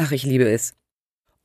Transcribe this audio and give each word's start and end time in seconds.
Ach, 0.00 0.12
ich 0.12 0.22
liebe 0.22 0.48
es. 0.48 0.74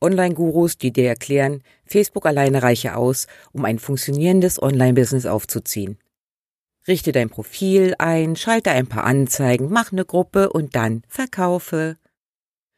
Online-Gurus, 0.00 0.78
die 0.78 0.92
dir 0.92 1.08
erklären, 1.08 1.64
Facebook 1.86 2.24
alleine 2.24 2.62
reiche 2.62 2.94
aus, 2.94 3.26
um 3.50 3.64
ein 3.64 3.80
funktionierendes 3.80 4.62
Online-Business 4.62 5.26
aufzuziehen. 5.26 5.98
Richte 6.86 7.10
dein 7.10 7.30
Profil 7.30 7.96
ein, 7.98 8.36
schalte 8.36 8.70
ein 8.70 8.86
paar 8.86 9.02
Anzeigen, 9.02 9.70
mach 9.70 9.90
eine 9.90 10.04
Gruppe 10.04 10.52
und 10.52 10.76
dann 10.76 11.02
verkaufe. 11.08 11.98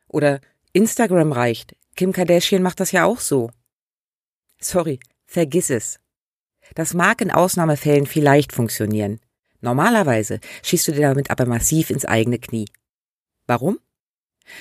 Oder 0.08 0.40
Instagram 0.72 1.32
reicht. 1.32 1.76
Kim 1.94 2.14
Kardashian 2.14 2.62
macht 2.62 2.80
das 2.80 2.92
ja 2.92 3.04
auch 3.04 3.20
so. 3.20 3.50
Sorry, 4.58 4.98
vergiss 5.26 5.68
es. 5.68 6.00
Das 6.74 6.94
mag 6.94 7.20
in 7.20 7.30
Ausnahmefällen 7.30 8.06
vielleicht 8.06 8.54
funktionieren. 8.54 9.20
Normalerweise 9.60 10.40
schießt 10.62 10.88
du 10.88 10.92
dir 10.92 11.02
damit 11.02 11.30
aber 11.30 11.44
massiv 11.44 11.90
ins 11.90 12.06
eigene 12.06 12.38
Knie. 12.38 12.64
Warum? 13.46 13.78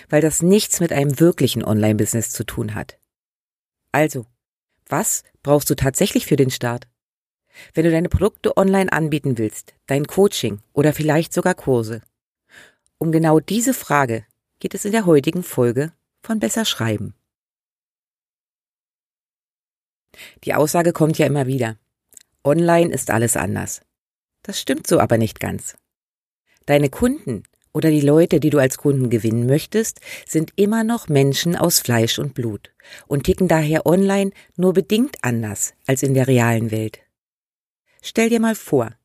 Weil 0.09 0.22
das 0.22 0.41
nichts 0.41 0.80
mit 0.80 0.91
einem 0.91 1.19
wirklichen 1.19 1.64
Online-Business 1.64 2.31
zu 2.31 2.44
tun 2.45 2.75
hat. 2.75 2.97
Also, 3.91 4.25
was 4.88 5.23
brauchst 5.44 5.69
du 5.69 5.75
tatsächlich 5.75 6.25
für 6.25 6.36
den 6.36 6.52
Start? 6.52 6.88
Wenn 7.73 7.86
du 7.86 7.91
deine 7.91 8.09
Produkte 8.09 8.58
online 8.58 8.91
anbieten 8.91 9.38
willst, 9.38 9.73
dein 9.88 10.08
Coaching 10.08 10.59
oder 10.73 10.94
vielleicht 10.94 11.33
sogar 11.33 11.53
Kurse. 11.56 12.02
Um 12.97 13.11
genau 13.11 13.39
diese 13.39 13.73
Frage 13.73 14.25
geht 14.59 14.73
es 14.73 14.86
in 14.86 14.91
der 14.91 15.06
heutigen 15.06 15.44
Folge 15.44 15.94
von 16.22 16.39
Besser 16.39 16.66
Schreiben. 16.66 17.13
Die 20.44 20.53
Aussage 20.53 20.94
kommt 20.94 21.17
ja 21.17 21.25
immer 21.25 21.47
wieder. 21.47 21.78
Online 22.44 22.94
ist 22.94 23.11
alles 23.11 23.36
anders. 23.36 23.81
Das 24.44 24.59
stimmt 24.59 24.88
so 24.88 25.00
aber 25.00 25.17
nicht 25.17 25.39
ganz. 25.39 25.78
Deine 26.66 26.89
Kunden 26.89 27.44
oder 27.76 27.92
die 27.92 28.02
Leute, 28.02 28.40
die 28.40 28.52
du 28.52 28.58
als 28.58 28.78
Kunden 28.78 29.09
gewinnen 29.09 29.48
möchtest, 29.48 30.00
sind 30.26 30.54
immer 30.56 30.86
noch 30.86 31.09
Menschen 31.09 31.58
aus 31.58 31.81
Fleisch 31.81 32.20
und 32.20 32.34
Blut 32.34 32.72
und 33.06 33.23
ticken 33.23 33.50
daher 33.50 33.86
online 33.86 34.31
nur 34.56 34.72
bedingt 34.72 35.18
anders 35.23 35.73
als 35.86 36.02
in 36.02 36.14
der 36.14 36.30
realen 36.30 36.72
Welt. 36.72 37.02
Stell 38.02 38.30
dir 38.30 38.40
mal 38.40 38.56
vor, 38.56 38.96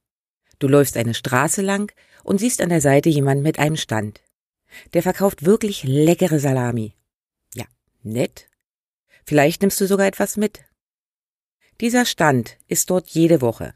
du 0.60 0.68
läufst 0.68 0.96
eine 0.96 1.14
Straße 1.14 1.62
lang 1.62 1.92
und 2.22 2.38
siehst 2.38 2.60
an 2.60 2.68
der 2.68 2.80
Seite 2.80 3.08
jemand 3.08 3.42
mit 3.42 3.58
einem 3.58 3.76
Stand. 3.76 4.20
Der 4.94 5.02
verkauft 5.02 5.44
wirklich 5.44 5.82
leckere 5.82 6.38
Salami. 6.38 6.94
Ja, 7.54 7.64
nett. 8.04 8.46
Vielleicht 9.24 9.62
nimmst 9.62 9.80
du 9.80 9.86
sogar 9.88 10.06
etwas 10.06 10.36
mit. 10.36 10.60
Dieser 11.80 12.04
Stand 12.04 12.56
ist 12.68 12.88
dort 12.88 13.08
jede 13.08 13.40
Woche. 13.40 13.74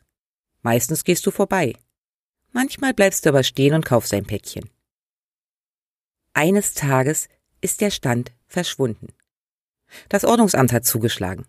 Meistens 0.63 1.03
gehst 1.03 1.27
du 1.27 1.33
vorbei. 1.33 1.75
Manchmal 2.53 2.95
bleibst 2.95 3.27
du 3.27 3.31
aber 3.31 3.43
stehen 3.43 3.75
und 3.75 3.85
kaufst 3.85 4.15
ein 4.15 4.25
Päckchen. 4.25 4.71
Eines 6.35 6.75
Tages 6.75 7.29
ist 7.61 7.81
der 7.81 7.91
Stand 7.91 8.33
verschwunden. 8.49 9.09
Das 10.09 10.25
Ordnungsamt 10.25 10.73
hat 10.73 10.85
zugeschlagen. 10.85 11.47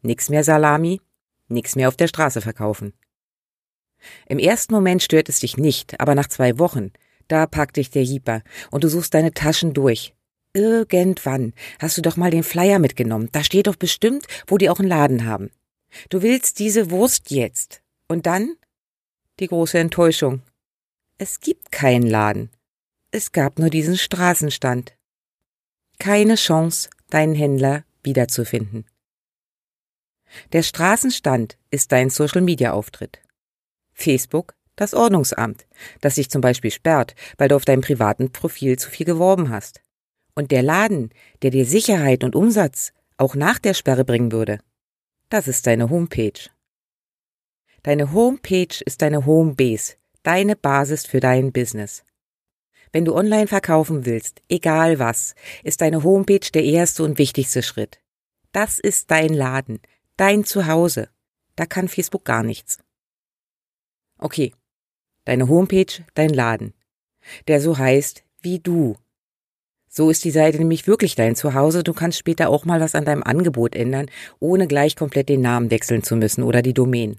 Nix 0.00 0.30
mehr 0.30 0.44
Salami, 0.44 1.02
nix 1.48 1.76
mehr 1.76 1.88
auf 1.88 1.96
der 1.96 2.08
Straße 2.08 2.40
verkaufen. 2.40 2.94
Im 4.26 4.38
ersten 4.38 4.72
Moment 4.72 5.02
stört 5.02 5.28
es 5.28 5.40
dich 5.40 5.58
nicht, 5.58 6.00
aber 6.00 6.14
nach 6.14 6.28
zwei 6.28 6.58
Wochen, 6.58 6.92
da 7.28 7.46
packt 7.46 7.76
dich 7.76 7.90
der 7.90 8.02
Jieper 8.02 8.42
und 8.70 8.82
du 8.82 8.88
suchst 8.88 9.12
deine 9.12 9.34
Taschen 9.34 9.74
durch. 9.74 10.14
Irgendwann 10.54 11.52
hast 11.78 11.98
du 11.98 12.02
doch 12.02 12.16
mal 12.16 12.30
den 12.30 12.42
Flyer 12.44 12.78
mitgenommen. 12.78 13.28
Da 13.32 13.44
steht 13.44 13.66
doch 13.66 13.76
bestimmt, 13.76 14.26
wo 14.46 14.56
die 14.56 14.70
auch 14.70 14.78
einen 14.78 14.88
Laden 14.88 15.26
haben. 15.26 15.50
Du 16.08 16.22
willst 16.22 16.58
diese 16.58 16.90
Wurst 16.90 17.30
jetzt. 17.30 17.82
Und 18.08 18.24
dann? 18.24 18.56
Die 19.38 19.48
große 19.48 19.78
Enttäuschung. 19.78 20.40
Es 21.18 21.40
gibt 21.40 21.70
keinen 21.70 22.06
Laden. 22.06 22.50
Es 23.10 23.32
gab 23.32 23.58
nur 23.58 23.70
diesen 23.70 23.96
Straßenstand. 23.96 24.94
Keine 25.98 26.34
Chance, 26.34 26.90
deinen 27.08 27.34
Händler 27.34 27.84
wiederzufinden. 28.02 28.84
Der 30.52 30.62
Straßenstand 30.62 31.58
ist 31.70 31.90
dein 31.90 32.10
Social-Media-Auftritt. 32.10 33.20
Facebook 33.94 34.54
das 34.76 34.94
Ordnungsamt, 34.94 35.66
das 36.00 36.14
sich 36.14 36.30
zum 36.30 36.40
Beispiel 36.40 36.70
sperrt, 36.70 37.14
weil 37.36 37.48
du 37.48 37.56
auf 37.56 37.64
deinem 37.64 37.80
privaten 37.80 38.30
Profil 38.30 38.78
zu 38.78 38.90
viel 38.90 39.06
geworben 39.06 39.50
hast. 39.50 39.82
Und 40.34 40.52
der 40.52 40.62
Laden, 40.62 41.10
der 41.42 41.50
dir 41.50 41.64
Sicherheit 41.64 42.22
und 42.22 42.36
Umsatz 42.36 42.92
auch 43.16 43.34
nach 43.34 43.58
der 43.58 43.74
Sperre 43.74 44.04
bringen 44.04 44.30
würde, 44.30 44.60
das 45.30 45.48
ist 45.48 45.66
deine 45.66 45.90
Homepage. 45.90 46.48
Deine 47.82 48.12
Homepage 48.12 48.82
ist 48.84 49.02
deine 49.02 49.26
Homebase, 49.26 49.94
deine 50.22 50.54
Basis 50.54 51.06
für 51.06 51.20
dein 51.20 51.52
Business. 51.52 52.04
Wenn 52.92 53.04
du 53.04 53.14
online 53.14 53.46
verkaufen 53.46 54.06
willst, 54.06 54.42
egal 54.48 54.98
was, 54.98 55.34
ist 55.62 55.80
deine 55.80 56.02
Homepage 56.02 56.50
der 56.52 56.64
erste 56.64 57.02
und 57.04 57.18
wichtigste 57.18 57.62
Schritt. 57.62 58.00
Das 58.52 58.78
ist 58.78 59.10
dein 59.10 59.32
Laden, 59.32 59.80
dein 60.16 60.44
Zuhause. 60.44 61.08
Da 61.56 61.66
kann 61.66 61.88
Facebook 61.88 62.24
gar 62.24 62.42
nichts. 62.42 62.78
Okay, 64.18 64.54
deine 65.24 65.48
Homepage, 65.48 66.04
dein 66.14 66.30
Laden, 66.30 66.74
der 67.46 67.60
so 67.60 67.76
heißt 67.78 68.24
wie 68.40 68.58
du. 68.58 68.96
So 69.88 70.10
ist 70.10 70.24
die 70.24 70.30
Seite 70.30 70.58
nämlich 70.58 70.86
wirklich 70.86 71.14
dein 71.14 71.34
Zuhause. 71.34 71.82
Du 71.82 71.92
kannst 71.92 72.18
später 72.18 72.50
auch 72.50 72.64
mal 72.64 72.80
was 72.80 72.94
an 72.94 73.04
deinem 73.04 73.22
Angebot 73.22 73.74
ändern, 73.74 74.10
ohne 74.38 74.66
gleich 74.66 74.96
komplett 74.96 75.28
den 75.28 75.40
Namen 75.40 75.70
wechseln 75.70 76.02
zu 76.02 76.14
müssen 76.16 76.42
oder 76.42 76.62
die 76.62 76.74
Domain. 76.74 77.18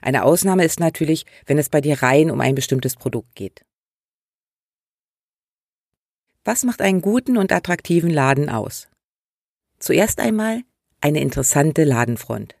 Eine 0.00 0.24
Ausnahme 0.24 0.64
ist 0.64 0.80
natürlich, 0.80 1.26
wenn 1.46 1.58
es 1.58 1.68
bei 1.68 1.80
dir 1.80 2.02
rein 2.02 2.30
um 2.30 2.40
ein 2.40 2.54
bestimmtes 2.54 2.96
Produkt 2.96 3.34
geht. 3.34 3.64
Was 6.44 6.64
macht 6.64 6.80
einen 6.80 7.02
guten 7.02 7.36
und 7.36 7.52
attraktiven 7.52 8.10
Laden 8.10 8.48
aus? 8.48 8.88
Zuerst 9.78 10.20
einmal 10.20 10.62
eine 11.00 11.20
interessante 11.20 11.84
Ladenfront. 11.84 12.56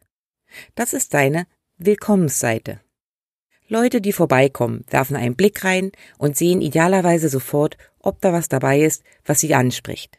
Das 0.74 0.92
ist 0.92 1.14
deine 1.14 1.46
Willkommensseite. 1.78 2.80
Leute, 3.68 4.00
die 4.00 4.12
vorbeikommen, 4.12 4.84
werfen 4.90 5.16
einen 5.16 5.36
Blick 5.36 5.64
rein 5.64 5.92
und 6.18 6.36
sehen 6.36 6.60
idealerweise 6.60 7.28
sofort, 7.28 7.78
ob 8.00 8.20
da 8.20 8.32
was 8.32 8.48
dabei 8.48 8.80
ist, 8.80 9.02
was 9.24 9.40
sie 9.40 9.54
anspricht. 9.54 10.18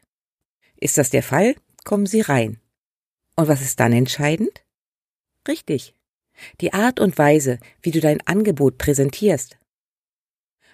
Ist 0.77 0.97
das 0.97 1.09
der 1.09 1.21
Fall, 1.21 1.55
kommen 1.83 2.05
sie 2.05 2.21
rein. 2.21 2.59
Und 3.35 3.47
was 3.47 3.61
ist 3.61 3.79
dann 3.79 3.93
entscheidend? 3.93 4.63
Richtig. 5.47 5.93
Die 6.61 6.73
Art 6.73 6.99
und 6.99 7.17
Weise, 7.17 7.59
wie 7.81 7.91
du 7.91 7.99
dein 7.99 8.25
Angebot 8.25 8.77
präsentierst. 8.77 9.57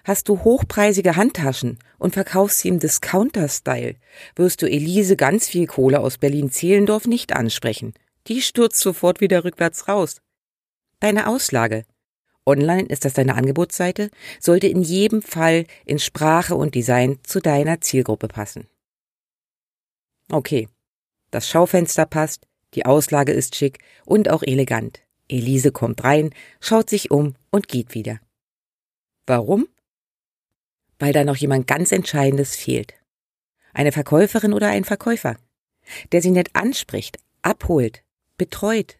Hast 0.04 0.28
du 0.28 0.44
hochpreisige 0.44 1.16
Handtaschen 1.16 1.78
und 1.98 2.14
verkaufst 2.14 2.60
sie 2.60 2.68
im 2.68 2.78
Discounter-Style, 2.78 3.96
wirst 4.36 4.62
du 4.62 4.66
Elise 4.66 5.16
ganz 5.16 5.48
viel 5.48 5.66
Kohle 5.66 6.00
aus 6.00 6.18
Berlin-Zehlendorf 6.18 7.06
nicht 7.06 7.32
ansprechen. 7.32 7.94
Die 8.26 8.42
stürzt 8.42 8.80
sofort 8.80 9.20
wieder 9.20 9.44
rückwärts 9.44 9.88
raus. 9.88 10.20
Deine 11.00 11.28
Auslage. 11.28 11.84
Online 12.46 12.88
ist 12.88 13.04
das 13.04 13.12
deine 13.12 13.34
Angebotsseite, 13.34 14.10
sollte 14.40 14.68
in 14.68 14.82
jedem 14.82 15.20
Fall 15.20 15.66
in 15.84 15.98
Sprache 15.98 16.54
und 16.54 16.74
Design 16.74 17.18
zu 17.22 17.40
deiner 17.40 17.80
Zielgruppe 17.80 18.28
passen. 18.28 18.66
Okay. 20.30 20.68
Das 21.30 21.46
Schaufenster 21.46 22.06
passt, 22.06 22.46
die 22.72 22.86
Auslage 22.86 23.32
ist 23.32 23.54
schick 23.54 23.80
und 24.06 24.30
auch 24.30 24.42
elegant. 24.42 25.00
Elise 25.28 25.72
kommt 25.72 26.04
rein, 26.04 26.30
schaut 26.58 26.88
sich 26.88 27.10
um 27.10 27.34
und 27.50 27.68
geht 27.68 27.94
wieder. 27.94 28.18
Warum? 29.26 29.68
Weil 30.98 31.12
da 31.12 31.24
noch 31.24 31.36
jemand 31.36 31.66
ganz 31.66 31.92
Entscheidendes 31.92 32.56
fehlt. 32.56 32.94
Eine 33.72 33.92
Verkäuferin 33.92 34.52
oder 34.52 34.68
ein 34.68 34.84
Verkäufer, 34.84 35.36
der 36.12 36.22
sie 36.22 36.30
nett 36.30 36.50
anspricht, 36.54 37.18
abholt, 37.42 38.02
betreut. 38.36 38.98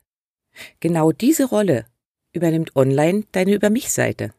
Genau 0.80 1.12
diese 1.12 1.44
Rolle 1.44 1.86
übernimmt 2.32 2.76
online 2.76 3.24
deine 3.32 3.54
Über 3.54 3.70
mich 3.70 3.90
Seite. 3.90 4.32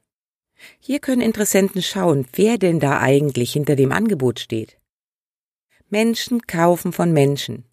Hier 0.80 1.00
können 1.00 1.22
Interessenten 1.22 1.82
schauen, 1.82 2.28
wer 2.34 2.58
denn 2.58 2.80
da 2.80 3.00
eigentlich 3.00 3.54
hinter 3.54 3.76
dem 3.76 3.92
Angebot 3.92 4.40
steht. 4.40 4.78
Menschen 5.90 6.42
kaufen 6.46 6.94
von 6.94 7.12
Menschen. 7.12 7.66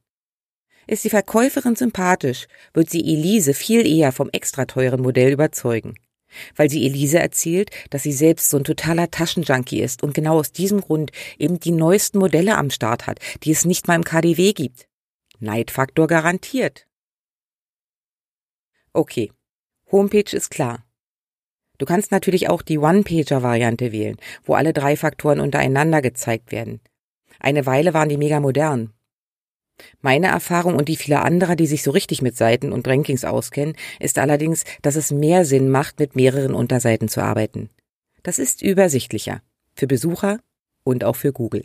Ist 0.87 1.05
die 1.05 1.11
Verkäuferin 1.11 1.75
sympathisch, 1.75 2.47
wird 2.73 2.89
sie 2.91 3.00
Elise 3.00 3.55
viel 3.55 3.87
eher 3.87 4.12
vom 4.12 4.31
extra 4.31 4.67
teuren 4.67 5.03
Modell 5.03 5.32
überzeugen. 5.32 5.99
Weil 6.55 6.71
sie 6.71 6.87
Elise 6.87 7.19
erzählt, 7.19 7.71
dass 7.91 8.03
sie 8.03 8.12
selbst 8.12 8.50
so 8.50 8.56
ein 8.56 8.65
totaler 8.65 9.11
Taschenjunkie 9.11 9.81
ist 9.81 10.03
und 10.03 10.15
genau 10.15 10.38
aus 10.38 10.53
diesem 10.53 10.81
Grund 10.81 11.12
eben 11.38 11.61
die 11.61 11.73
neuesten 11.73 12.19
Modelle 12.19 12.56
am 12.56 12.71
Start 12.71 13.06
hat, 13.06 13.19
die 13.43 13.50
es 13.53 13.65
nicht 13.65 13.88
mal 13.88 13.97
im 13.97 14.05
KDW 14.05 14.53
gibt. 14.53 14.88
Neidfaktor 15.38 16.06
garantiert. 16.06 16.87
Okay, 18.93 19.31
Homepage 19.93 20.35
ist 20.35 20.50
klar. 20.50 20.85
Du 21.79 21.85
kannst 21.85 22.11
natürlich 22.11 22.49
auch 22.49 22.62
die 22.62 22.79
One-Pager-Variante 22.79 23.93
wählen, 23.93 24.17
wo 24.44 24.55
alle 24.55 24.73
drei 24.73 24.97
Faktoren 24.97 25.41
untereinander 25.41 26.00
gezeigt 26.00 26.53
werden. 26.53 26.81
Eine 27.39 27.67
Weile 27.67 27.93
waren 27.93 28.09
die 28.09 28.17
mega 28.17 28.41
modern. 28.41 28.93
Meine 30.00 30.28
Erfahrung 30.28 30.76
und 30.76 30.88
die 30.88 30.96
vieler 30.96 31.25
anderer, 31.25 31.56
die 31.56 31.67
sich 31.67 31.82
so 31.82 31.90
richtig 31.90 32.23
mit 32.23 32.37
Seiten 32.37 32.73
und 32.73 32.88
Rankings 32.88 33.25
auskennen, 33.25 33.76
ist 34.00 34.19
allerdings, 34.19 34.64
dass 34.82 34.96
es 34.96 35.11
mehr 35.11 35.44
Sinn 35.44 35.69
macht, 35.69 35.99
mit 35.99 36.17
mehreren 36.17 36.55
Unterseiten 36.55 37.08
zu 37.08 37.23
arbeiten. 37.23 37.70
Das 38.23 38.38
ist 38.38 38.62
übersichtlicher. 38.62 39.43
Für 39.75 39.87
Besucher 39.87 40.40
und 40.84 41.05
auch 41.05 41.17
für 41.17 41.32
Google. 41.32 41.64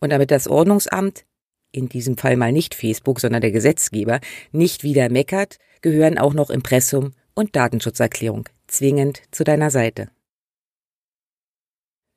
Und 0.00 0.10
damit 0.10 0.30
das 0.30 0.46
Ordnungsamt, 0.46 1.24
in 1.72 1.88
diesem 1.88 2.16
Fall 2.16 2.36
mal 2.36 2.52
nicht 2.52 2.74
Facebook, 2.74 3.18
sondern 3.18 3.40
der 3.40 3.50
Gesetzgeber, 3.50 4.20
nicht 4.52 4.84
wieder 4.84 5.08
meckert, 5.08 5.58
gehören 5.80 6.18
auch 6.18 6.34
noch 6.34 6.50
Impressum 6.50 7.12
und 7.34 7.56
Datenschutzerklärung 7.56 8.48
zwingend 8.66 9.22
zu 9.30 9.44
deiner 9.44 9.70
Seite. 9.70 10.10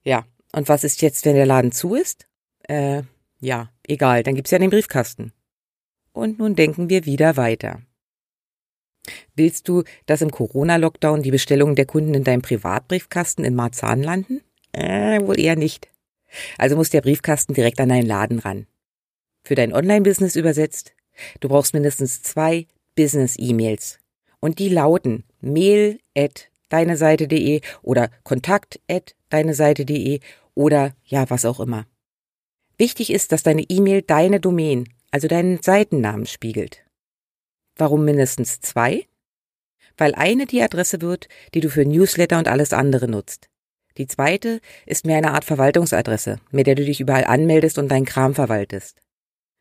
Ja, 0.03 0.25
und 0.51 0.69
was 0.69 0.83
ist 0.83 1.01
jetzt, 1.01 1.25
wenn 1.25 1.35
der 1.35 1.45
Laden 1.45 1.71
zu 1.71 1.95
ist? 1.95 2.27
Äh, 2.67 3.03
ja, 3.39 3.69
egal, 3.87 4.23
dann 4.23 4.35
gibt's 4.35 4.51
ja 4.51 4.59
den 4.59 4.69
Briefkasten. 4.69 5.31
Und 6.13 6.39
nun 6.39 6.55
denken 6.55 6.89
wir 6.89 7.05
wieder 7.05 7.37
weiter. 7.37 7.81
Willst 9.35 9.67
du, 9.67 9.83
dass 10.05 10.21
im 10.21 10.31
Corona-Lockdown 10.31 11.21
die 11.21 11.31
Bestellungen 11.31 11.75
der 11.75 11.85
Kunden 11.85 12.13
in 12.13 12.23
deinem 12.23 12.41
Privatbriefkasten 12.41 13.45
in 13.45 13.55
Marzahn 13.55 14.01
landen? 14.01 14.41
Äh, 14.71 15.21
wohl 15.21 15.39
eher 15.39 15.55
nicht. 15.55 15.89
Also 16.57 16.75
muss 16.75 16.89
der 16.89 17.01
Briefkasten 17.01 17.53
direkt 17.53 17.79
an 17.79 17.89
deinen 17.89 18.07
Laden 18.07 18.39
ran. 18.39 18.67
Für 19.43 19.55
dein 19.55 19.73
Online-Business 19.73 20.35
übersetzt, 20.35 20.93
du 21.39 21.49
brauchst 21.49 21.73
mindestens 21.73 22.23
zwei 22.23 22.65
Business-E-Mails. 22.95 23.99
Und 24.39 24.59
die 24.59 24.69
lauten 24.69 25.23
mail 25.39 25.99
at 26.17 26.49
deineseite.de 26.69 27.61
oder 27.83 28.09
kontakt 28.23 28.79
at 28.89 29.15
deineseite.de 29.29 30.19
oder 30.55 30.95
ja, 31.05 31.29
was 31.29 31.45
auch 31.45 31.59
immer. 31.59 31.85
Wichtig 32.77 33.11
ist, 33.11 33.31
dass 33.31 33.43
deine 33.43 33.63
E-Mail 33.63 34.01
deine 34.01 34.39
Domain, 34.39 34.89
also 35.11 35.27
deinen 35.27 35.61
Seitennamen 35.61 36.25
spiegelt. 36.25 36.85
Warum 37.77 38.05
mindestens 38.05 38.59
zwei? 38.61 39.07
Weil 39.97 40.13
eine 40.15 40.45
die 40.45 40.61
Adresse 40.61 41.01
wird, 41.01 41.29
die 41.53 41.61
du 41.61 41.69
für 41.69 41.85
Newsletter 41.85 42.37
und 42.37 42.47
alles 42.47 42.73
andere 42.73 43.07
nutzt. 43.07 43.49
Die 43.97 44.07
zweite 44.07 44.59
ist 44.85 45.05
mehr 45.05 45.17
eine 45.17 45.31
Art 45.31 45.45
Verwaltungsadresse, 45.45 46.39
mit 46.51 46.67
der 46.67 46.75
du 46.75 46.83
dich 46.83 46.99
überall 46.99 47.23
anmeldest 47.23 47.77
und 47.77 47.87
deinen 47.87 48.05
Kram 48.05 48.35
verwaltest. 48.35 48.99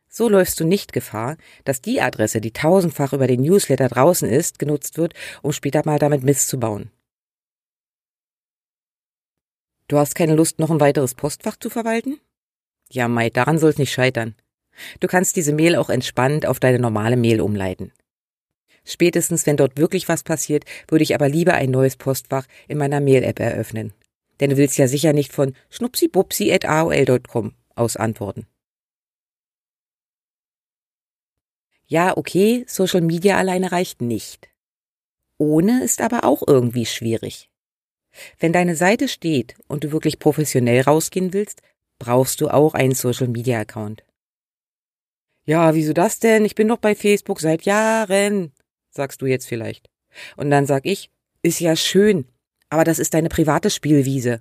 So 0.09 0.29
läufst 0.29 0.59
du 0.59 0.65
nicht 0.65 0.93
Gefahr, 0.93 1.37
dass 1.65 1.81
die 1.81 2.01
Adresse, 2.01 2.41
die 2.41 2.53
tausendfach 2.53 3.13
über 3.13 3.27
den 3.27 3.43
Newsletter 3.43 3.89
draußen 3.89 4.29
ist, 4.29 4.59
genutzt 4.59 4.97
wird, 4.97 5.15
um 5.43 5.53
später 5.53 5.83
mal 5.85 5.99
damit 5.99 6.23
Mist 6.23 6.49
zu 6.49 6.59
bauen. 6.59 6.91
Du 9.89 9.99
hast 9.99 10.15
keine 10.15 10.35
Lust, 10.35 10.59
noch 10.59 10.71
ein 10.71 10.81
weiteres 10.81 11.15
Postfach 11.15 11.57
zu 11.57 11.71
verwalten? 11.71 12.21
Ja, 12.91 13.09
Mai, 13.09 13.31
daran 13.31 13.59
soll's 13.59 13.79
nicht 13.79 13.93
scheitern. 13.93 14.35
Du 15.01 15.07
kannst 15.07 15.37
diese 15.37 15.53
Mail 15.53 15.77
auch 15.77 15.91
entspannt 15.91 16.47
auf 16.47 16.61
deine 16.61 16.79
normale 16.79 17.17
Mail 17.17 17.41
umleiten. 17.41 17.93
Spätestens, 18.85 19.47
wenn 19.47 19.57
dort 19.57 19.79
wirklich 19.79 20.09
was 20.09 20.23
passiert, 20.23 20.65
würde 20.89 21.05
ich 21.05 21.15
aber 21.15 21.29
lieber 21.29 21.55
ein 21.55 21.71
neues 21.71 21.97
Postfach 21.97 22.47
in 22.69 22.79
meiner 22.79 23.01
Mail-App 23.01 23.41
eröffnen. 23.41 23.95
Denn 24.41 24.51
du 24.51 24.57
willst 24.57 24.77
ja 24.77 24.89
sicher 24.89 25.13
nicht 25.13 25.33
von 25.33 25.55
schnupsibupsi.aol.com 25.71 27.55
aus 27.75 27.97
antworten. 27.97 28.47
Ja, 31.87 32.17
okay, 32.17 32.65
Social 32.67 33.01
Media 33.01 33.37
alleine 33.39 33.73
reicht 33.73 34.03
nicht. 34.03 34.49
Ohne 35.39 35.83
ist 35.85 36.01
aber 36.01 36.25
auch 36.25 36.43
irgendwie 36.47 36.87
schwierig. 36.87 37.51
Wenn 38.39 38.53
deine 38.53 38.77
Seite 38.77 39.09
steht 39.09 39.57
und 39.67 39.85
du 39.85 39.93
wirklich 39.93 40.19
professionell 40.19 40.83
rausgehen 40.83 41.33
willst, 41.33 41.63
brauchst 41.99 42.41
du 42.41 42.49
auch 42.49 42.75
einen 42.75 42.95
Social 42.95 43.29
Media 43.29 43.61
Account. 43.61 44.05
Ja, 45.47 45.75
wieso 45.75 45.93
das 45.93 46.21
denn? 46.21 46.45
Ich 46.45 46.55
bin 46.55 46.69
doch 46.69 46.79
bei 46.79 46.95
Facebook 46.95 47.41
seit 47.41 47.63
Jahren, 47.63 48.53
sagst 48.91 49.21
du 49.21 49.27
jetzt 49.27 49.47
vielleicht. 49.47 49.91
Und 50.37 50.51
dann 50.51 50.67
sag 50.67 50.87
ich, 50.87 51.11
ist 51.43 51.61
ja 51.61 51.77
schön, 51.77 52.27
aber 52.71 52.85
das 52.85 52.99
ist 52.99 53.15
deine 53.15 53.29
private 53.29 53.71
Spielwiese. 53.71 54.41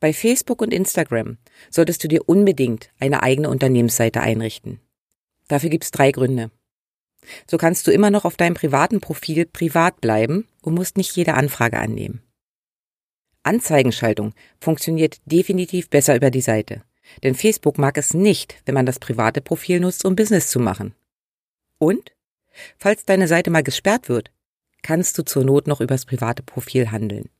Bei 0.00 0.12
Facebook 0.12 0.62
und 0.62 0.72
Instagram 0.72 1.38
solltest 1.70 2.04
du 2.04 2.08
dir 2.08 2.28
unbedingt 2.28 2.90
eine 3.00 3.22
eigene 3.22 3.48
Unternehmensseite 3.48 4.20
einrichten. 4.20 4.80
Dafür 5.48 5.70
gibt's 5.70 5.90
drei 5.90 6.12
Gründe. 6.12 6.50
So 7.50 7.56
kannst 7.56 7.86
du 7.86 7.90
immer 7.90 8.10
noch 8.10 8.24
auf 8.24 8.36
deinem 8.36 8.54
privaten 8.54 9.00
Profil 9.00 9.46
privat 9.46 10.00
bleiben 10.00 10.46
und 10.62 10.74
musst 10.74 10.96
nicht 10.96 11.16
jede 11.16 11.34
Anfrage 11.34 11.78
annehmen. 11.78 12.22
Anzeigenschaltung 13.48 14.34
funktioniert 14.60 15.18
definitiv 15.24 15.90
besser 15.90 16.14
über 16.14 16.30
die 16.30 16.40
Seite. 16.40 16.82
Denn 17.22 17.34
Facebook 17.34 17.78
mag 17.78 17.96
es 17.96 18.14
nicht, 18.14 18.60
wenn 18.66 18.74
man 18.74 18.86
das 18.86 18.98
private 18.98 19.40
Profil 19.40 19.80
nutzt, 19.80 20.04
um 20.04 20.14
Business 20.14 20.50
zu 20.50 20.60
machen. 20.60 20.94
Und? 21.78 22.12
Falls 22.76 23.04
deine 23.04 23.28
Seite 23.28 23.50
mal 23.50 23.62
gesperrt 23.62 24.08
wird, 24.08 24.30
kannst 24.82 25.16
du 25.18 25.24
zur 25.24 25.44
Not 25.44 25.66
noch 25.66 25.80
übers 25.80 26.04
private 26.04 26.42
Profil 26.42 26.90
handeln. 26.90 27.30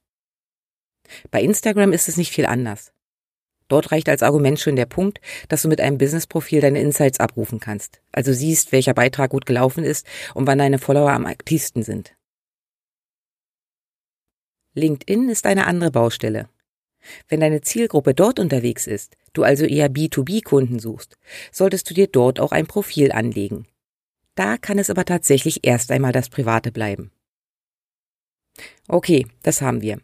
Bei 1.30 1.42
Instagram 1.42 1.92
ist 1.92 2.08
es 2.08 2.16
nicht 2.16 2.32
viel 2.32 2.46
anders. 2.46 2.92
Dort 3.68 3.92
reicht 3.92 4.08
als 4.08 4.22
Argument 4.22 4.58
schon 4.58 4.76
der 4.76 4.86
Punkt, 4.86 5.20
dass 5.48 5.62
du 5.62 5.68
mit 5.68 5.80
einem 5.80 5.98
Business-Profil 5.98 6.62
deine 6.62 6.80
Insights 6.80 7.20
abrufen 7.20 7.60
kannst. 7.60 8.00
Also 8.12 8.32
siehst, 8.32 8.72
welcher 8.72 8.94
Beitrag 8.94 9.30
gut 9.30 9.44
gelaufen 9.44 9.84
ist 9.84 10.06
und 10.34 10.46
wann 10.46 10.58
deine 10.58 10.78
Follower 10.78 11.12
am 11.12 11.26
aktivsten 11.26 11.82
sind. 11.82 12.14
LinkedIn 14.74 15.28
ist 15.28 15.46
eine 15.46 15.66
andere 15.66 15.90
Baustelle. 15.90 16.48
Wenn 17.28 17.40
deine 17.40 17.60
Zielgruppe 17.60 18.14
dort 18.14 18.38
unterwegs 18.38 18.86
ist, 18.86 19.16
du 19.32 19.42
also 19.42 19.64
eher 19.64 19.88
B2B-Kunden 19.90 20.78
suchst, 20.78 21.16
solltest 21.52 21.88
du 21.88 21.94
dir 21.94 22.06
dort 22.06 22.40
auch 22.40 22.52
ein 22.52 22.66
Profil 22.66 23.12
anlegen. 23.12 23.66
Da 24.34 24.56
kann 24.56 24.78
es 24.78 24.90
aber 24.90 25.04
tatsächlich 25.04 25.66
erst 25.66 25.90
einmal 25.90 26.12
das 26.12 26.28
Private 26.28 26.70
bleiben. 26.70 27.10
Okay, 28.86 29.26
das 29.42 29.62
haben 29.62 29.82
wir. 29.82 30.00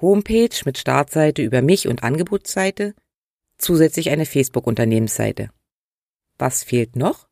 Homepage 0.00 0.56
mit 0.64 0.78
Startseite 0.78 1.42
über 1.42 1.62
mich 1.62 1.88
und 1.88 2.02
Angebotsseite, 2.02 2.94
zusätzlich 3.58 4.10
eine 4.10 4.26
Facebook-Unternehmensseite. 4.26 5.50
Was 6.38 6.64
fehlt 6.64 6.96
noch? 6.96 7.28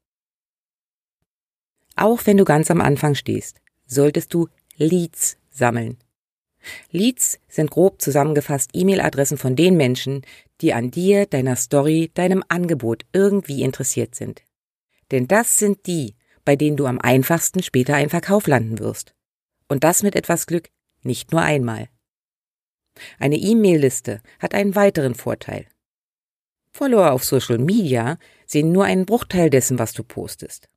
Auch 1.96 2.24
wenn 2.26 2.36
du 2.36 2.44
ganz 2.44 2.70
am 2.70 2.80
Anfang 2.80 3.14
stehst, 3.14 3.60
solltest 3.86 4.32
du 4.32 4.48
Leads 4.76 5.36
sammeln. 5.50 5.98
Leads 6.90 7.38
sind 7.48 7.70
grob 7.70 8.00
zusammengefasst 8.00 8.70
E-Mail-Adressen 8.72 9.38
von 9.38 9.56
den 9.56 9.76
Menschen, 9.76 10.22
die 10.60 10.72
an 10.72 10.90
dir, 10.90 11.26
deiner 11.26 11.56
Story, 11.56 12.10
deinem 12.14 12.44
Angebot 12.48 13.04
irgendwie 13.12 13.62
interessiert 13.62 14.14
sind. 14.14 14.42
Denn 15.10 15.28
das 15.28 15.58
sind 15.58 15.86
die, 15.86 16.14
bei 16.44 16.56
denen 16.56 16.76
du 16.76 16.86
am 16.86 17.00
einfachsten 17.00 17.62
später 17.62 17.94
einen 17.94 18.10
Verkauf 18.10 18.46
landen 18.46 18.78
wirst. 18.78 19.14
Und 19.68 19.84
das 19.84 20.02
mit 20.02 20.16
etwas 20.16 20.46
Glück 20.46 20.70
nicht 21.02 21.32
nur 21.32 21.42
einmal. 21.42 21.88
Eine 23.18 23.36
E-Mail-Liste 23.36 24.20
hat 24.38 24.54
einen 24.54 24.74
weiteren 24.74 25.14
Vorteil. 25.14 25.66
Follower 26.72 27.12
auf 27.12 27.24
Social 27.24 27.58
Media 27.58 28.18
sehen 28.46 28.72
nur 28.72 28.84
einen 28.84 29.06
Bruchteil 29.06 29.50
dessen, 29.50 29.78
was 29.78 29.92
du 29.92 30.02
postest. 30.02 30.68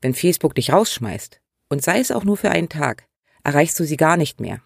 Wenn 0.00 0.14
Facebook 0.14 0.54
dich 0.54 0.72
rausschmeißt, 0.72 1.40
und 1.68 1.82
sei 1.82 1.98
es 1.98 2.10
auch 2.10 2.24
nur 2.24 2.36
für 2.36 2.50
einen 2.50 2.68
Tag, 2.68 3.06
erreichst 3.42 3.78
du 3.80 3.84
sie 3.84 3.96
gar 3.96 4.16
nicht 4.16 4.40
mehr. 4.40 4.62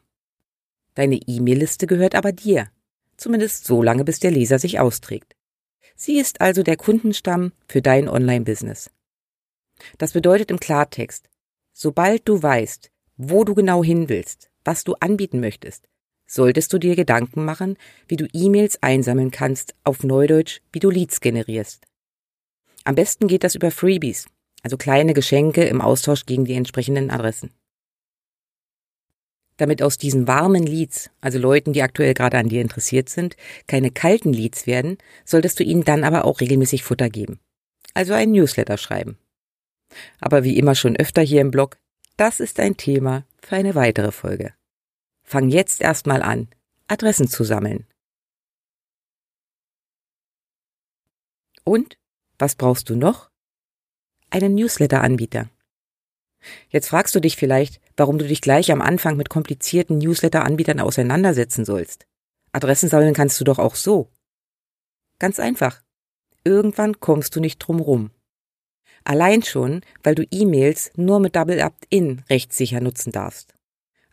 Deine 0.94 1.16
E-Mail-Liste 1.16 1.86
gehört 1.86 2.14
aber 2.14 2.32
dir, 2.32 2.68
zumindest 3.16 3.64
so 3.64 3.82
lange, 3.82 4.04
bis 4.04 4.20
der 4.20 4.30
Leser 4.30 4.58
sich 4.58 4.80
austrägt. 4.80 5.36
Sie 5.94 6.18
ist 6.18 6.40
also 6.40 6.62
der 6.62 6.76
Kundenstamm 6.76 7.52
für 7.68 7.82
dein 7.82 8.08
Online-Business. 8.08 8.90
Das 9.98 10.12
bedeutet 10.12 10.50
im 10.50 10.60
Klartext, 10.60 11.28
sobald 11.72 12.28
du 12.28 12.42
weißt, 12.42 12.90
wo 13.16 13.44
du 13.44 13.54
genau 13.54 13.84
hin 13.84 14.08
willst, 14.08 14.50
was 14.64 14.84
du 14.84 14.94
anbieten 14.94 15.40
möchtest, 15.40 15.88
solltest 16.26 16.72
du 16.72 16.78
dir 16.78 16.96
Gedanken 16.96 17.44
machen, 17.44 17.76
wie 18.08 18.16
du 18.16 18.26
E-Mails 18.32 18.82
einsammeln 18.82 19.30
kannst, 19.30 19.74
auf 19.84 20.02
Neudeutsch, 20.04 20.60
wie 20.72 20.78
du 20.78 20.90
Leads 20.90 21.20
generierst. 21.20 21.84
Am 22.84 22.94
besten 22.94 23.26
geht 23.26 23.44
das 23.44 23.54
über 23.54 23.70
Freebies, 23.70 24.26
also 24.62 24.76
kleine 24.76 25.12
Geschenke 25.12 25.64
im 25.64 25.80
Austausch 25.80 26.26
gegen 26.26 26.44
die 26.44 26.54
entsprechenden 26.54 27.10
Adressen. 27.10 27.50
Damit 29.60 29.82
aus 29.82 29.98
diesen 29.98 30.26
warmen 30.26 30.62
Leads, 30.62 31.10
also 31.20 31.38
Leuten, 31.38 31.74
die 31.74 31.82
aktuell 31.82 32.14
gerade 32.14 32.38
an 32.38 32.48
dir 32.48 32.62
interessiert 32.62 33.10
sind, 33.10 33.36
keine 33.66 33.90
kalten 33.90 34.32
Leads 34.32 34.66
werden, 34.66 34.96
solltest 35.26 35.60
du 35.60 35.64
ihnen 35.64 35.84
dann 35.84 36.02
aber 36.02 36.24
auch 36.24 36.40
regelmäßig 36.40 36.82
Futter 36.82 37.10
geben. 37.10 37.40
Also 37.92 38.14
einen 38.14 38.32
Newsletter 38.32 38.78
schreiben. 38.78 39.18
Aber 40.18 40.44
wie 40.44 40.56
immer 40.56 40.74
schon 40.74 40.96
öfter 40.96 41.20
hier 41.20 41.42
im 41.42 41.50
Blog, 41.50 41.76
das 42.16 42.40
ist 42.40 42.58
ein 42.58 42.78
Thema 42.78 43.26
für 43.42 43.56
eine 43.56 43.74
weitere 43.74 44.12
Folge. 44.12 44.54
Fang 45.24 45.50
jetzt 45.50 45.82
erstmal 45.82 46.22
an, 46.22 46.48
Adressen 46.88 47.28
zu 47.28 47.44
sammeln. 47.44 47.86
Und 51.64 51.98
was 52.38 52.54
brauchst 52.54 52.88
du 52.88 52.96
noch? 52.96 53.30
Einen 54.30 54.54
Newsletter-Anbieter. 54.54 55.50
Jetzt 56.68 56.88
fragst 56.88 57.14
du 57.14 57.20
dich 57.20 57.36
vielleicht, 57.36 57.80
warum 57.96 58.18
du 58.18 58.26
dich 58.26 58.40
gleich 58.40 58.72
am 58.72 58.80
Anfang 58.80 59.16
mit 59.16 59.28
komplizierten 59.28 59.98
Newsletter-Anbietern 59.98 60.80
auseinandersetzen 60.80 61.64
sollst. 61.64 62.06
Adressen 62.52 62.88
sammeln 62.88 63.14
kannst 63.14 63.40
du 63.40 63.44
doch 63.44 63.58
auch 63.58 63.74
so. 63.74 64.10
Ganz 65.18 65.38
einfach. 65.38 65.82
Irgendwann 66.44 66.98
kommst 67.00 67.36
du 67.36 67.40
nicht 67.40 67.58
drum 67.58 67.80
rum. 67.80 68.10
Allein 69.04 69.42
schon, 69.42 69.82
weil 70.02 70.14
du 70.14 70.26
E-Mails 70.30 70.92
nur 70.96 71.20
mit 71.20 71.36
Double 71.36 71.62
Opt-in 71.62 72.22
rechtssicher 72.28 72.80
nutzen 72.80 73.12
darfst. 73.12 73.54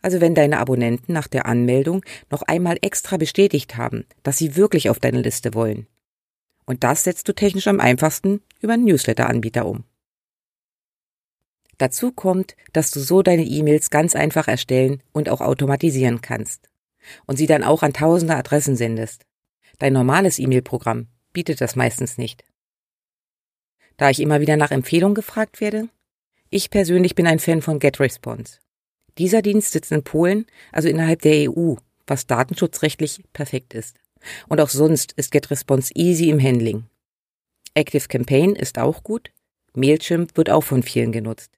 Also 0.00 0.20
wenn 0.20 0.34
deine 0.34 0.58
Abonnenten 0.58 1.12
nach 1.12 1.26
der 1.26 1.46
Anmeldung 1.46 2.04
noch 2.30 2.42
einmal 2.42 2.78
extra 2.82 3.16
bestätigt 3.16 3.76
haben, 3.76 4.06
dass 4.22 4.38
sie 4.38 4.56
wirklich 4.56 4.90
auf 4.90 5.00
deine 5.00 5.22
Liste 5.22 5.54
wollen. 5.54 5.86
Und 6.64 6.84
das 6.84 7.04
setzt 7.04 7.28
du 7.28 7.32
technisch 7.32 7.66
am 7.66 7.80
einfachsten 7.80 8.42
über 8.60 8.74
einen 8.74 8.84
Newsletter-Anbieter 8.84 9.66
um. 9.66 9.84
Dazu 11.78 12.10
kommt, 12.12 12.56
dass 12.72 12.90
du 12.90 13.00
so 13.00 13.22
deine 13.22 13.44
E-Mails 13.44 13.90
ganz 13.90 14.16
einfach 14.16 14.48
erstellen 14.48 15.02
und 15.12 15.28
auch 15.28 15.40
automatisieren 15.40 16.20
kannst. 16.20 16.68
Und 17.26 17.36
sie 17.36 17.46
dann 17.46 17.64
auch 17.64 17.82
an 17.82 17.92
tausende 17.92 18.34
Adressen 18.36 18.76
sendest. 18.76 19.24
Dein 19.78 19.92
normales 19.92 20.38
E-Mail-Programm 20.38 21.06
bietet 21.32 21.60
das 21.60 21.76
meistens 21.76 22.18
nicht. 22.18 22.44
Da 23.96 24.10
ich 24.10 24.20
immer 24.20 24.40
wieder 24.40 24.56
nach 24.56 24.72
Empfehlungen 24.72 25.14
gefragt 25.14 25.60
werde, 25.60 25.88
ich 26.50 26.70
persönlich 26.70 27.14
bin 27.14 27.26
ein 27.26 27.38
Fan 27.38 27.62
von 27.62 27.78
GetResponse. 27.78 28.58
Dieser 29.18 29.42
Dienst 29.42 29.72
sitzt 29.72 29.92
in 29.92 30.02
Polen, 30.02 30.46
also 30.72 30.88
innerhalb 30.88 31.22
der 31.22 31.50
EU, 31.50 31.74
was 32.06 32.26
datenschutzrechtlich 32.26 33.22
perfekt 33.32 33.74
ist. 33.74 33.96
Und 34.48 34.60
auch 34.60 34.68
sonst 34.68 35.12
ist 35.12 35.30
GetResponse 35.30 35.92
easy 35.94 36.28
im 36.30 36.42
Handling. 36.42 36.86
ActiveCampaign 37.74 38.56
ist 38.56 38.78
auch 38.78 39.02
gut. 39.02 39.30
Mailchimp 39.74 40.36
wird 40.36 40.50
auch 40.50 40.62
von 40.62 40.82
vielen 40.82 41.12
genutzt. 41.12 41.57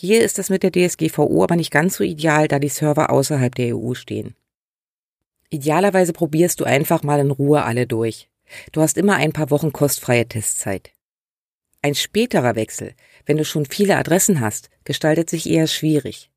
Hier 0.00 0.22
ist 0.22 0.38
das 0.38 0.48
mit 0.48 0.62
der 0.62 0.70
DSGVO 0.70 1.42
aber 1.42 1.56
nicht 1.56 1.72
ganz 1.72 1.96
so 1.96 2.04
ideal, 2.04 2.46
da 2.46 2.60
die 2.60 2.68
Server 2.68 3.10
außerhalb 3.10 3.52
der 3.52 3.76
EU 3.76 3.94
stehen. 3.94 4.36
Idealerweise 5.50 6.12
probierst 6.12 6.60
du 6.60 6.64
einfach 6.64 7.02
mal 7.02 7.18
in 7.18 7.32
Ruhe 7.32 7.64
alle 7.64 7.88
durch. 7.88 8.30
Du 8.70 8.80
hast 8.80 8.96
immer 8.96 9.16
ein 9.16 9.32
paar 9.32 9.50
Wochen 9.50 9.72
kostfreie 9.72 10.28
Testzeit. 10.28 10.92
Ein 11.82 11.96
späterer 11.96 12.54
Wechsel, 12.54 12.94
wenn 13.26 13.38
du 13.38 13.44
schon 13.44 13.66
viele 13.66 13.96
Adressen 13.96 14.38
hast, 14.38 14.70
gestaltet 14.84 15.28
sich 15.28 15.50
eher 15.50 15.66
schwierig. 15.66 16.30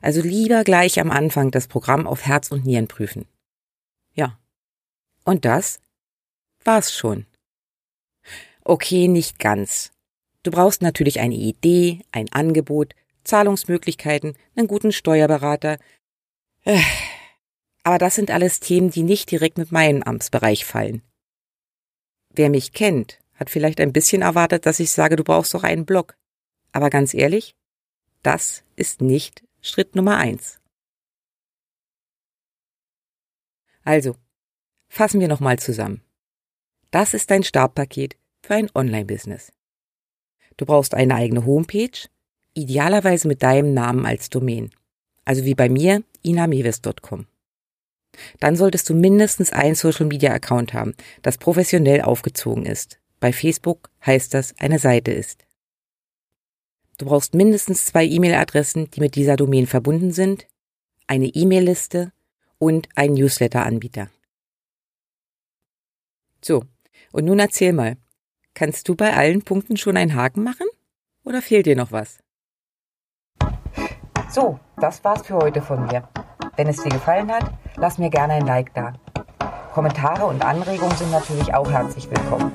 Also 0.00 0.20
lieber 0.22 0.62
gleich 0.62 1.00
am 1.00 1.10
Anfang 1.10 1.50
das 1.50 1.66
Programm 1.66 2.06
auf 2.06 2.24
Herz 2.24 2.52
und 2.52 2.64
Nieren 2.64 2.86
prüfen. 2.86 3.26
Ja. 4.14 4.38
Und 5.24 5.44
das 5.44 5.80
war's 6.62 6.94
schon. 6.94 7.26
Okay, 8.62 9.08
nicht 9.08 9.40
ganz. 9.40 9.91
Du 10.42 10.50
brauchst 10.50 10.82
natürlich 10.82 11.20
eine 11.20 11.36
Idee, 11.36 12.00
ein 12.10 12.30
Angebot, 12.32 12.94
Zahlungsmöglichkeiten, 13.24 14.36
einen 14.56 14.66
guten 14.66 14.92
Steuerberater. 14.92 15.78
Aber 17.84 17.98
das 17.98 18.14
sind 18.14 18.30
alles 18.30 18.60
Themen, 18.60 18.90
die 18.90 19.02
nicht 19.02 19.30
direkt 19.30 19.58
mit 19.58 19.72
meinem 19.72 20.02
Amtsbereich 20.02 20.64
fallen. 20.64 21.02
Wer 22.30 22.50
mich 22.50 22.72
kennt, 22.72 23.20
hat 23.34 23.50
vielleicht 23.50 23.80
ein 23.80 23.92
bisschen 23.92 24.22
erwartet, 24.22 24.66
dass 24.66 24.80
ich 24.80 24.90
sage, 24.90 25.16
du 25.16 25.24
brauchst 25.24 25.54
doch 25.54 25.64
einen 25.64 25.86
Blog. 25.86 26.16
Aber 26.72 26.90
ganz 26.90 27.14
ehrlich, 27.14 27.54
das 28.22 28.64
ist 28.76 29.00
nicht 29.00 29.44
Schritt 29.60 29.94
Nummer 29.94 30.16
eins. 30.16 30.58
Also, 33.84 34.16
fassen 34.88 35.20
wir 35.20 35.28
nochmal 35.28 35.58
zusammen. 35.58 36.02
Das 36.90 37.14
ist 37.14 37.30
dein 37.30 37.42
Startpaket 37.42 38.16
für 38.42 38.54
ein 38.54 38.70
Online-Business. 38.74 39.52
Du 40.56 40.66
brauchst 40.66 40.94
eine 40.94 41.14
eigene 41.14 41.46
Homepage, 41.46 42.08
idealerweise 42.54 43.28
mit 43.28 43.42
deinem 43.42 43.74
Namen 43.74 44.06
als 44.06 44.30
Domain. 44.30 44.70
Also 45.24 45.44
wie 45.44 45.54
bei 45.54 45.68
mir, 45.68 46.02
inameves.com. 46.22 47.26
Dann 48.40 48.56
solltest 48.56 48.88
du 48.90 48.94
mindestens 48.94 49.52
einen 49.52 49.74
Social 49.74 50.06
Media 50.06 50.32
Account 50.32 50.74
haben, 50.74 50.94
das 51.22 51.38
professionell 51.38 52.02
aufgezogen 52.02 52.66
ist. 52.66 52.98
Bei 53.20 53.32
Facebook 53.32 53.90
heißt 54.04 54.34
das 54.34 54.54
eine 54.58 54.78
Seite 54.78 55.12
ist. 55.12 55.46
Du 56.98 57.06
brauchst 57.06 57.34
mindestens 57.34 57.86
zwei 57.86 58.04
E-Mail-Adressen, 58.04 58.90
die 58.90 59.00
mit 59.00 59.14
dieser 59.14 59.36
Domain 59.36 59.66
verbunden 59.66 60.12
sind, 60.12 60.46
eine 61.06 61.26
E-Mail-Liste 61.26 62.12
und 62.58 62.88
einen 62.94 63.14
Newsletter-Anbieter. 63.14 64.10
So, 66.44 66.64
und 67.12 67.24
nun 67.24 67.38
erzähl 67.38 67.72
mal, 67.72 67.96
Kannst 68.54 68.88
du 68.88 68.94
bei 68.94 69.14
allen 69.14 69.42
Punkten 69.42 69.76
schon 69.76 69.96
einen 69.96 70.14
Haken 70.14 70.44
machen? 70.44 70.66
Oder 71.24 71.40
fehlt 71.40 71.66
dir 71.66 71.76
noch 71.76 71.92
was? 71.92 72.18
So, 74.30 74.58
das 74.78 75.02
war's 75.04 75.26
für 75.26 75.36
heute 75.36 75.62
von 75.62 75.86
mir. 75.86 76.08
Wenn 76.56 76.68
es 76.68 76.82
dir 76.82 76.90
gefallen 76.90 77.30
hat, 77.30 77.50
lass 77.76 77.98
mir 77.98 78.10
gerne 78.10 78.34
ein 78.34 78.46
Like 78.46 78.74
da. 78.74 78.92
Kommentare 79.72 80.26
und 80.26 80.44
Anregungen 80.44 80.94
sind 80.96 81.10
natürlich 81.10 81.54
auch 81.54 81.70
herzlich 81.70 82.10
willkommen. 82.10 82.52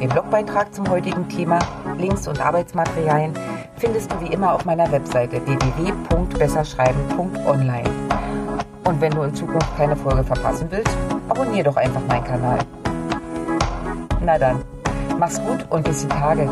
Den 0.00 0.08
Blogbeitrag 0.08 0.74
zum 0.74 0.90
heutigen 0.90 1.28
Thema, 1.28 1.60
Links 1.96 2.26
und 2.26 2.40
Arbeitsmaterialien 2.40 3.38
findest 3.76 4.10
du 4.10 4.20
wie 4.20 4.32
immer 4.32 4.52
auf 4.52 4.64
meiner 4.64 4.90
Webseite 4.90 5.40
www.besserschreiben.online. 5.46 7.88
Und 8.84 9.00
wenn 9.00 9.12
du 9.12 9.22
in 9.22 9.32
Zukunft 9.34 9.76
keine 9.76 9.94
Folge 9.94 10.24
verpassen 10.24 10.66
willst, 10.70 10.96
abonniere 11.28 11.62
doch 11.64 11.76
einfach 11.76 12.02
meinen 12.08 12.24
Kanal. 12.24 12.58
Na 14.20 14.38
dann, 14.38 14.64
Mach's 15.18 15.40
gut 15.40 15.64
und 15.70 15.84
bis 15.84 16.02
die 16.02 16.08
Tage. 16.08 16.48